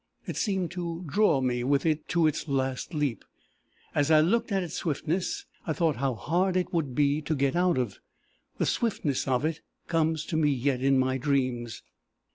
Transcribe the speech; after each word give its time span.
It 0.25 0.35
seemed 0.35 0.71
to 0.71 1.03
draw 1.05 1.41
me 1.41 1.63
with 1.63 1.85
it 1.85 2.07
to 2.07 2.25
its 2.25 2.47
last 2.47 2.95
leap. 2.95 3.23
As 3.93 4.09
I 4.09 4.19
looked 4.19 4.51
at 4.51 4.63
its 4.63 4.73
swiftness, 4.73 5.45
I 5.67 5.73
thought 5.73 5.97
how 5.97 6.15
hard 6.15 6.57
it 6.57 6.73
would 6.73 6.95
be 6.95 7.21
to 7.21 7.35
get 7.35 7.55
out 7.55 7.77
of. 7.77 7.99
The 8.57 8.65
swiftness 8.65 9.27
of 9.27 9.45
it 9.45 9.61
comes 9.87 10.25
to 10.25 10.37
me 10.37 10.49
yet 10.49 10.81
in 10.81 10.97
my 10.97 11.19
dreams. 11.19 11.83